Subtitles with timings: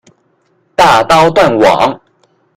[0.75, 2.01] 大刀斷網！